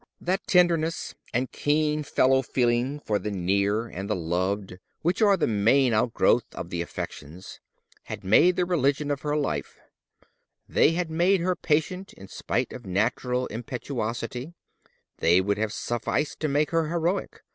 [0.19, 5.45] That tenderness and keen fellow feeling for the near and the loved which are the
[5.45, 7.59] main outgrowth of the affections,
[8.05, 9.77] had made the religion of her life:
[10.67, 14.55] they had made her patient in spite of natural impetuosity:
[15.19, 17.43] they would have sufficed to make her heroic.